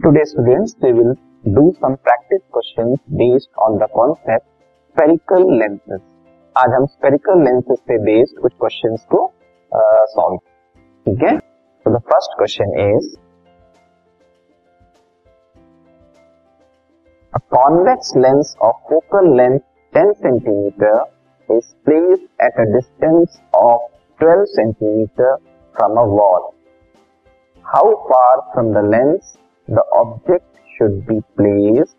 Today 0.00 0.24
students 0.24 0.74
we 0.82 0.92
will 0.92 1.14
do 1.54 1.64
some 1.80 1.96
practice 1.98 2.42
questions 2.50 2.98
based 3.18 3.50
on 3.66 3.78
the 3.78 3.88
concept 3.94 4.46
spherical 4.94 5.46
lenses. 5.58 6.02
आज 6.56 6.74
हम 6.74 6.86
spherical 6.86 7.44
lenses 7.46 7.80
पे 7.88 7.98
based 8.04 8.42
कुछ 8.42 8.52
questions 8.64 9.04
को 9.14 9.20
solve 10.14 10.36
uh, 10.36 10.42
ठीक 11.06 11.22
है 11.22 11.36
तो 11.38 11.90
the 11.96 12.02
first 12.10 12.36
question 12.38 12.74
is 12.82 13.14
A 17.32 17.40
convex 17.52 18.14
lens 18.16 18.50
of 18.66 18.76
focal 18.88 19.26
length 19.36 19.64
10 19.92 20.14
centimeter 20.20 20.94
is 21.48 21.74
placed 21.84 22.28
at 22.40 22.58
a 22.58 22.66
distance 22.72 23.40
of 23.54 23.80
12 24.20 24.48
centimeter 24.50 25.32
from 25.76 25.98
a 25.98 26.06
wall. 26.06 26.54
How 27.64 27.84
far 28.08 28.32
from 28.54 28.72
the 28.72 28.82
lens 28.82 29.36
the 29.67 29.83
object 29.93 30.45
should 30.67 31.05
be 31.07 31.21
placed 31.37 31.95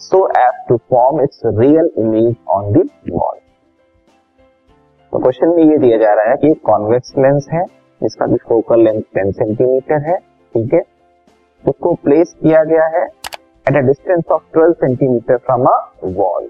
so 0.00 0.26
as 0.26 0.54
to 0.68 0.78
form 0.88 1.20
its 1.20 1.40
real 1.44 1.88
image 1.96 2.36
on 2.46 2.72
the 2.72 2.84
wall. 3.10 3.38
तो 5.12 5.18
question 5.18 5.48
में 5.48 5.62
ये 5.64 5.78
दिया 5.78 5.98
जा 5.98 6.12
रहा 6.14 6.30
है 6.30 6.36
कि 6.36 6.52
convex 6.54 7.12
lens 7.18 7.46
है, 7.52 7.64
जिसका 8.02 8.26
भी 8.26 8.36
फोकल 8.36 8.84
लेंथ 8.84 9.02
टेन 9.14 9.30
सेंटीमीटर 9.32 10.00
है, 10.10 10.16
ठीक 10.54 10.74
है? 10.74 10.80
उसको 11.68 11.94
प्लेस 11.94 12.34
किया 12.42 12.64
गया 12.64 12.86
है 12.86 13.04
at 13.68 13.76
a 13.76 13.80
distance 13.80 14.24
of 14.32 14.42
12 14.58 14.72
centimetre 14.72 15.36
from 15.36 15.66
a 15.66 15.76
wall 16.04 16.48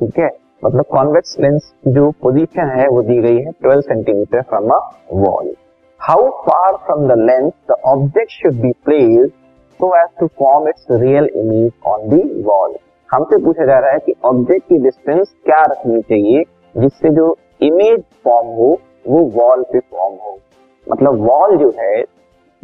ठीक 0.00 0.18
है? 0.18 0.30
मतलब 0.64 0.84
कॉन्वेक्स 0.84 1.36
लेंस 1.40 1.72
जो 1.88 2.10
पोजीशन 2.10 2.68
है, 2.68 2.88
वो 2.88 3.02
दी 3.02 3.18
गई 3.18 3.38
है 3.38 3.52
12 3.66 3.80
centimetre 3.80 4.42
from 4.42 4.70
a 4.70 4.78
wall 5.12 5.54
how 6.00 6.30
far 6.46 6.76
from 6.76 7.08
the 7.08 7.18
lens 7.18 7.52
the 7.70 7.76
object 7.84 8.30
should 8.30 8.52
be 8.52 8.72
placed 8.84 9.32
so 9.80 9.96
as 9.96 10.08
to 10.20 10.26
form 10.26 10.68
its 10.68 10.86
real 10.90 11.28
image 11.36 11.72
on 11.86 12.08
the 12.08 12.42
wall 12.42 12.76
हमसे 13.12 13.44
पूछा 13.44 13.64
जा 13.64 13.78
रहा 13.78 13.90
है 13.90 13.98
कि 13.98 14.14
ऑब्जेक्ट 14.24 14.68
की 14.68 14.78
डिस्टेंस 14.78 15.34
क्या 15.44 15.62
रखनी 15.62 16.02
चाहिए, 16.02 16.42
जिससे 16.76 17.10
जो 17.10 17.36
इमेज 17.62 18.02
फॉर्म 18.24 18.46
हो, 18.46 18.78
वो 19.08 19.20
वॉल 19.24 19.62
पे 19.62 19.78
फॉर्म 19.78 20.14
हो। 20.14 20.38
मतलब 20.86 21.20
वॉल 21.20 21.56
जो 21.56 21.70
है, 21.78 22.02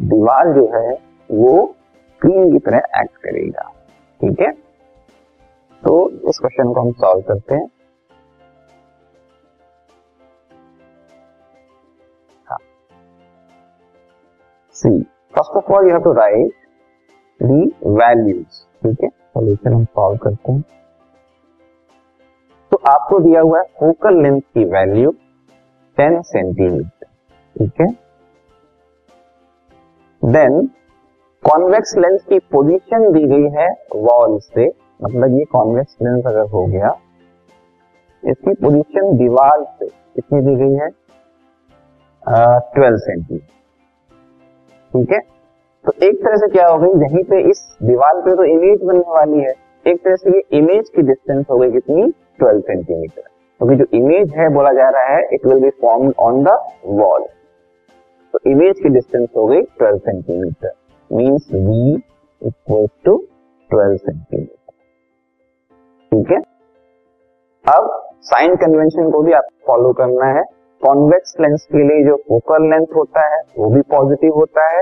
दीवार 0.01 0.53
जो 0.53 0.65
है, 0.75 0.91
वो 1.31 1.75
स्क्रीन 2.09 2.51
की 2.51 2.59
तरह 2.59 2.77
एक्ट 2.77 3.17
करेगा। 3.17 3.71
ठीक 4.21 4.41
है? 4.41 4.51
तो 5.83 6.09
इस 6.09 6.39
क्वेश्चन 6.39 6.73
को 6.73 6.81
हम 6.81 6.91
सॉल्व 6.91 7.21
करते 7.21 7.55
हैं। 7.55 7.67
See 14.75 15.03
first 15.35 15.57
of 15.57 15.73
all 15.73 15.85
you 15.85 15.91
have 15.91 16.03
to 16.03 16.13
write 16.13 16.64
the 17.39 17.63
values 17.87 18.61
ठीक 18.83 19.03
है? 19.03 19.09
सोल्यूशन 19.09 19.73
हम 19.73 19.83
सॉल्व 19.85 20.17
करते 20.17 20.51
हैं। 20.51 20.61
तो 22.71 22.77
आपको 22.87 23.19
दिया 23.19 23.41
हुआ 23.41 23.59
है 23.59 23.65
फोकल 23.79 24.21
लेंथ 24.23 24.41
की 24.53 24.63
वैल्यू 24.65 25.11
10 25.97 26.21
सेंटीमीटर 26.25 27.07
ठीक 27.55 27.81
है? 27.81 27.87
देन 30.21 30.65
कॉन्वेक्स 31.43 31.95
लेंस 31.97 32.23
की 32.23 32.39
पोजीशन 32.51 33.11
दी 33.13 33.23
गई 33.27 33.49
है 33.55 33.67
वॉल 33.95 34.37
से। 34.39 34.67
मतलब 35.03 35.37
ये 35.37 35.45
कॉन्वेक्स 35.51 35.97
लेंस 36.01 36.25
अगर 36.27 36.49
हो 36.49 36.65
गया 36.67 36.95
इसकी 38.23 38.53
पोजीशन 38.53 39.15
दीवार 39.17 39.63
से 39.79 39.87
कितनी 39.87 40.41
दी 40.41 40.55
गई 40.55 40.75
है? 40.75 40.89
ट्वेल्व 42.75 42.97
सेंटीमीटर 42.97 43.53
ठीक 44.93 45.11
है? 45.11 45.19
तो 45.85 45.91
एक 46.03 46.15
तरह 46.23 46.37
से 46.37 46.47
क्या 46.47 46.67
हो 46.67 46.77
गई, 46.79 46.99
यहीं 47.01 47.23
पे 47.23 47.39
इस 47.49 47.59
दीवार 47.83 48.19
पे 48.21 48.35
तो 48.35 48.43
इमेज 48.45 48.83
बनने 48.83 48.99
वाली 49.09 49.39
है। 49.39 49.53
एक 49.85 50.03
तरह 50.03 50.15
से 50.15 50.31
ये 50.31 50.41
इमेज 50.57 50.89
की 50.89 51.01
डिस्टेंस 51.01 51.45
हो 51.51 51.57
गई 51.57 51.71
कितनी? 51.71 52.03
12 52.39 52.59
सेंटीमीटर 52.61 53.21
क्योंकि 53.21 53.75
जो 53.75 53.85
इमेज 53.93 54.33
है, 54.35 54.47
बोला 54.49 54.71
जा 54.73 54.89
रहा 54.89 55.15
है 55.15 55.21
it 55.33 55.45
will 55.45 55.59
be 55.59 55.69
form 55.81 56.11
on 56.19 56.43
the 56.43 56.57
wall 57.01 57.25
तो 58.33 58.39
इमेज 58.51 58.79
की 58.79 58.89
डिस्टेंस 58.89 59.29
हो 59.37 59.45
गई 59.47 59.61
12 59.81 59.97
centimetre 59.99 60.71
means 61.11 61.47
v 61.53 61.93
equal 62.41 62.87
to 63.05 63.15
12 63.69 63.95
centimetre 63.97 64.53
ठीक 66.11 66.31
है? 66.31 66.41
अब 67.65 67.89
साइन 68.23 68.55
कन्वेंशन 68.55 69.11
को 69.11 69.21
भी 69.21 69.33
आपको 69.33 69.67
फॉलो 69.67 69.93
करना 69.93 70.25
है। 70.29 70.43
कॉन्वेक्स 70.81 71.35
लेंस 71.41 71.67
के 71.71 71.83
लिए 71.83 72.03
जो 72.07 72.15
फोकल 72.29 72.69
लेंथ 72.69 72.95
होता 72.95 73.21
है, 73.27 73.41
वो 73.57 73.69
भी 73.69 73.81
पॉजिटिव 73.91 74.33
होता 74.35 74.67
है। 74.69 74.81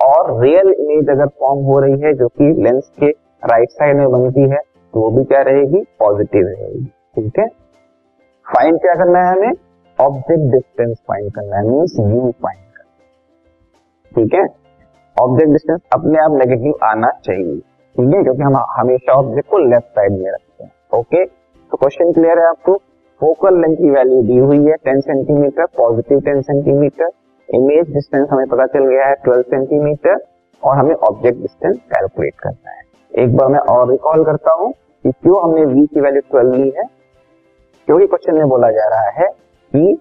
और 0.00 0.40
रियल 0.42 0.68
इमेज 0.70 1.10
अगर 1.10 1.26
फॉर्म 1.40 1.64
हो 1.64 1.78
रही 1.80 2.00
है, 2.00 2.12
जो 2.14 2.28
कि 2.28 2.52
लेंस 2.62 2.90
के 3.00 3.08
राइट 3.44 3.70
साइड 3.70 3.96
में 3.96 4.10
बनती 4.12 4.48
है 4.50 4.58
तो 4.94 5.00
वो 5.00 5.10
भी 5.10 5.24
क्या 5.24 5.40
रहेगी? 5.42 5.80
पॉजिटिव 6.00 6.46
रहेगी। 6.46 6.84
ठीक 7.14 7.38
है? 7.38 7.46
फाइंड 8.46 8.80
क्या 8.80 8.94
करना 8.94 9.18
है 9.20 9.32
हमें? 9.32 9.52
ऑब्जेक्ट 9.98 10.52
डिस्टेंस 10.52 10.96
फाइंड 11.08 11.30
करना 11.34 11.56
है। 11.56 11.66
मीन्स 11.66 11.94
यू 12.00 12.30
फाइंड 12.42 12.64
करना 12.76 14.16
ठीक 14.16 14.34
है? 14.34 14.46
ऑब्जेक्ट 15.16 15.52
डिस्टेंस 15.52 15.80
अपने 15.94 16.18
आप 16.18 16.32
नेगेटिव 16.32 16.74
आना 16.84 17.10
चाहिए। 17.24 17.56
ठीक 17.56 18.14
है? 18.14 18.22
क्योंकि 18.22 18.42
हम 18.42 18.56
हमेशा 18.70 19.12
ऑब्जेक्ट 19.12 19.48
को 19.50 19.58
लेफ़्ट 19.60 19.88
साइड 19.88 20.12
में 20.12 20.30
रखते 20.30 20.64
हैं। 20.64 20.70
ओके 20.98 21.24
तो 21.24 21.76
क्वेश्चन 21.76 22.12
क्लियर 22.12 22.38
है 22.38 22.48
आपको? 22.48 22.74
फोकल 23.20 23.60
लेंथ 23.60 23.76
की 23.76 23.90
वैल्यू 23.90 24.22
दी 24.22 24.36
हुई 24.38 24.64
है। 24.66 24.74
10 24.86 25.00
centimetre 25.00 25.66
positive 25.76 26.20
10 26.20 26.42
centimetre 26.42 27.10
image 27.54 27.94
distance 27.94 28.28
हमें 28.30 28.46
पता 28.46 28.66
चल 28.66 28.84
गया 28.86 29.06
है 29.06 29.14
12 29.28 29.42
सेंटीमीटर 29.42 30.24
और 30.62 30.76
हमें 30.76 30.94
ऑब्जेक्ट 30.94 31.38
डिस्टेंस 31.38 31.76
कैलकुलेट 31.76 32.34
करना 32.34 32.70
है। 32.70 32.82
एक 33.24 33.36
बार 33.36 33.48
मैं 33.48 33.58
और 33.58 33.90
रिकॉल 33.90 34.24
करता 34.24 34.52
हूँ 34.52 34.72
कि 34.72 35.10
क्यों 35.12 35.42
हमने 35.42 35.64
v 35.64 35.86
की 35.88 36.00
वैल्यू 36.00 36.22
12 36.34 36.54
ली 36.54 36.72
है। 36.76 36.84
क्योंकि 37.88 38.06
क्वेश्चन 38.06 38.34
में 38.34 38.48
बोला 38.48 38.70
जा 38.70 38.88
रहा 38.88 39.10
है 39.10 39.28
कि 39.72 39.98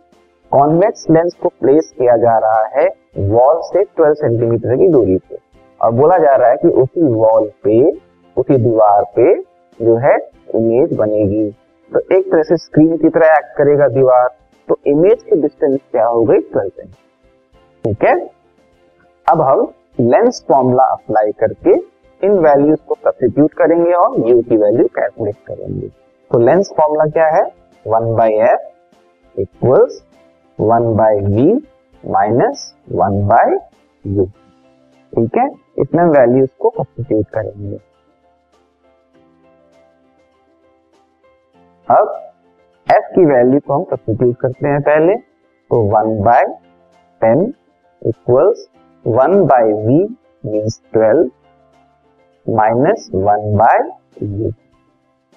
कॉन्वेक्स 0.52 1.06
लेंस 1.12 1.34
को 1.44 1.50
प्लेस 1.50 1.94
किया 2.00 2.18
जा 2.18 2.38
रहा 2.38 2.66
है 2.78 2.88
वॉल 3.18 3.62
से 3.64 3.84
12 3.84 4.14
सेंटीमीटर 4.14 4.76
की 4.76 4.88
दूरी 4.88 5.18
पे। 5.18 5.38
और 5.81 5.92
बोला 5.92 6.18
जा 6.18 6.36
रहा 6.36 6.50
है 6.50 6.56
कि 6.56 6.68
उसी 6.68 7.14
वॉल 7.14 7.52
पे, 7.64 7.92
उसी 8.38 8.58
दीवार 8.58 9.04
पे 9.16 9.36
जो 9.80 9.96
है 9.96 10.16
इमेज 10.56 10.98
बनेगी। 10.98 11.52
तो 11.92 12.00
एक 12.16 12.31
तरह 12.31 12.44
से 12.44 12.58
स्क्रीन 12.58 12.98
की 12.98 13.10
तरह 13.10 13.28
एक्ट 13.28 13.58
करेगा 13.58 13.88
दीवार। 13.88 14.28
तो 14.68 14.80
इमेज 14.88 15.24
की 15.24 15.42
डिस्टेंस 15.42 15.80
क्या 15.92 16.06
हो 16.06 16.24
गई 16.24 16.38
ट्वेल्व 16.38 16.70
सेंटीमीटर 16.70 17.09
ठीक 17.84 18.04
है? 18.04 18.16
अब 19.28 19.42
हम 19.42 19.62
लेंस 20.00 20.44
फॉर्मूला 20.48 20.84
अप्लाई 20.94 21.32
करके 21.40 21.74
इन 22.22 22.38
वैल्यूज़ 22.40 22.80
को 22.88 22.96
सब्सिट्यूट 22.96 23.54
करेंगे 23.54 23.92
और 23.94 24.18
यू 24.30 24.42
की 24.42 24.58
वैल्यू 24.58 24.86
कैलकुलेट 24.96 25.36
करेंगे। 25.48 25.88
तो 25.88 26.40
लेंस 26.40 26.74
फॉर्मूला 26.78 27.06
क्या 27.06 27.28
है? 27.36 27.44
One 27.86 28.16
by 28.16 28.34
f 28.50 29.40
equals 29.42 30.02
one 30.60 30.94
by 30.96 31.20
v 31.26 31.54
minus 32.04 32.74
one 32.92 33.28
by 33.28 33.58
u 34.06 34.26
ठीक 34.26 35.38
है? 35.38 35.48
इसमें 35.80 36.04
वैल्यूज़ 36.06 36.50
को 36.60 36.74
सब्सिट्यूट 36.78 37.28
करेंगे। 37.34 37.78
अब 41.88 42.32
एफ़ 42.88 43.14
की 43.16 43.26
वैल्यू 43.26 43.60
को 43.60 43.74
हम 43.74 43.84
सब्सिट्यूट 43.90 44.36
करते 44.42 44.68
हैं 44.68 44.82
पहले 44.82 45.16
तो 45.16 45.82
one 45.88 46.22
by 46.24 46.46
ten 47.22 47.54
equals 48.02 48.68
one 49.06 49.44
by 49.46 49.74
v 49.86 49.98
means 50.44 50.82
twelve 50.94 51.30
minus 52.46 53.10
one 53.14 53.58
by 53.58 53.80
u 54.24 54.52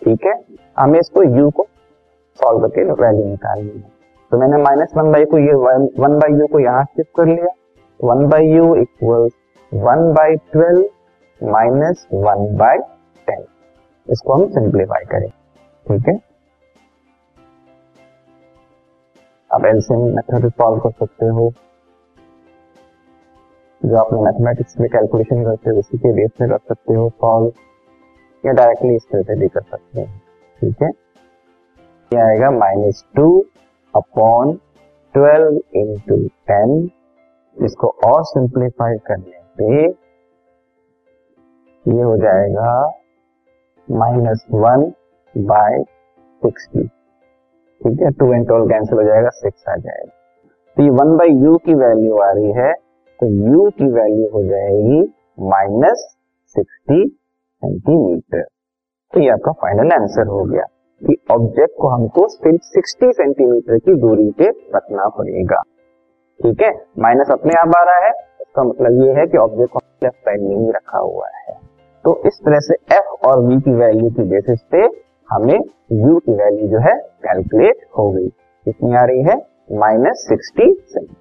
ठीक 0.03 0.25
है? 0.27 0.33
हमें 0.78 0.99
इसको 0.99 1.23
यू 1.23 1.50
को 1.50 1.67
सॉल्व 2.41 2.61
करके 2.61 2.84
वैल्यू 2.93 3.25
निकालनी 3.25 3.70
है। 3.70 3.91
तो 4.31 4.38
मैंने 4.38 4.62
माइनस 4.62 4.93
वन 4.97 5.11
बाई 5.12 5.25
को 5.25 5.38
ये 5.38 5.55
वन 5.99 6.19
बाई 6.19 6.38
यू 6.38 6.47
को 6.47 6.59
यहाँ 6.61 6.85
शिफ्ट 6.87 7.11
कर 7.17 7.26
लिया। 7.26 7.53
One 8.00 8.29
by 8.29 8.47
u 8.47 8.75
equals 8.76 9.32
one 9.73 10.12
by 10.14 10.37
twelve 10.53 11.50
minus 11.50 12.06
one 12.14 12.56
by 12.59 12.79
ten 13.26 13.44
इसको 14.09 14.35
हम 14.35 14.47
सिंप्लीफाई 14.53 15.05
करें। 15.11 15.29
ठीक 15.87 16.09
है? 16.09 16.14
अब 19.50 19.67
एलसीएम 19.67 20.00
मेथड 20.17 20.49
सॉल्व 20.50 20.81
कर 20.81 20.91
सकते 20.91 21.26
हो। 21.29 21.53
जो 23.84 23.96
आपने 23.96 24.20
मैथमेटिक्स 24.20 24.79
में 24.81 24.88
कैलकुलेशन 24.90 25.44
करते 25.44 25.70
हो, 25.70 25.79
उसी 25.79 25.99
के 25.99 26.12
बेस 26.12 26.31
में 26.40 26.50
कर 26.50 26.58
सकते 26.69 26.94
हो 26.94 27.08
सॉल्व 27.11 27.52
या 28.44 28.52
डायरेक्टली 28.52 28.94
इस 28.94 29.06
तरह 29.12 29.23
से 29.23 29.34
भी 29.34 29.49
कर 29.49 29.61
सकते 29.61 30.00
हैं। 30.00 30.23
ठीक 30.61 30.82
है? 30.82 30.88
ये 32.12 32.19
आएगा 32.20 32.50
minus 32.50 33.05
two 33.17 33.44
upon 33.94 34.52
twelve 35.14 35.61
into 35.75 36.17
ten 36.50 36.90
इसको 37.56 37.88
और 38.05 38.23
सिंप्लीफाई 38.25 38.96
करने 38.99 39.40
पे 39.58 39.82
ये 41.87 42.02
हो 42.02 42.17
जाएगा 42.17 42.70
माइनस 43.90 44.46
वन 44.52 44.93
बाय 45.38 45.82
सिक्सटी 46.43 46.87
ठीक 47.81 48.00
है? 48.00 48.11
टू 48.11 48.32
एंड 48.32 48.46
ट्वेल्व 48.46 48.69
कैंसिल 48.69 48.99
हो 48.99 49.05
जाएगा 49.05 49.28
सिक्स 49.28 49.69
आ 49.69 49.76
जाएगा। 49.76 50.12
तो 50.76 50.82
ये 50.82 50.90
वन 50.90 51.17
बाई 51.17 51.28
यू 51.28 51.56
की 51.56 51.75
वैल्यू 51.75 52.19
आ 52.19 52.31
रही 52.31 52.52
है। 52.52 52.73
तो 53.23 53.27
u 53.29 53.71
की 53.73 53.87
वैल्यू 53.87 54.29
हो 54.29 54.43
जाएगी 54.45 55.01
माइनस 55.41 56.01
सिक्सटी 56.57 57.05
सेंटीमीटर 57.63 58.43
तो 59.13 59.21
ये 59.21 59.29
आपका 59.31 59.53
फाइनल 59.53 59.93
आंसर 59.93 60.27
हो 60.27 60.43
गया 60.45 60.65
कि 61.03 61.17
ऑब्जेक्ट 61.31 61.75
को 61.81 61.89
हमको 61.89 62.27
सिर्फ़ 62.29 62.65
सिक्सटी 62.65 63.13
सेंटीमीटर 63.13 63.79
की 63.79 63.95
दूरी 63.95 64.29
पे 64.31 64.49
रखना 64.77 65.09
पड़ेगा। 65.09 65.61
ठीक 66.41 66.63
है? 66.63 66.73
माइनस 66.99 67.31
अपने 67.31 67.55
आप 67.61 67.77
आ 67.77 67.83
रहा 67.83 68.07
है, 68.07 68.13
इसका 68.41 68.63
मतलब 68.63 69.01
ये 69.05 69.13
है 69.13 69.27
कि 69.27 69.39
ऑब्जेक्ट 69.39 69.73
को 69.73 69.79
लेफ़्ट 70.05 70.19
साइड 70.19 70.43
में 70.43 70.57
ही 70.57 70.71
रखा 70.71 70.99
हुआ 70.99 71.29
है। 71.39 71.55
तो 72.05 72.21
इस 72.27 72.41
तरह 72.45 72.59
से 72.59 72.75
एफ़ 72.97 73.27
और 73.29 73.47
वी 73.47 73.61
की 73.61 73.75
वैल्यू 73.77 74.11
की 74.11 74.29
बेसिस 74.29 74.61
पे 74.73 74.85
हमें 75.31 75.59
यू 75.93 76.19
की 76.19 76.33
वैल्यू 76.35 76.69
जो 76.69 76.79
है 76.79 76.99
कैलकुलेट 77.27 77.87
हो 77.99 78.11
गई। 78.11 78.29
कितनी 78.29 78.95
आ 78.95 79.05
रही 79.05 79.23
है? 79.23 79.37
Minus 79.79 80.27
sixty 80.29 80.73
centimetre 80.73 81.21